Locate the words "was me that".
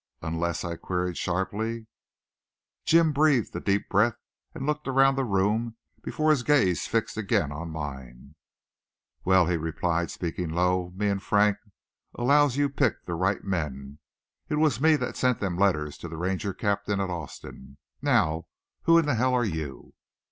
14.55-15.17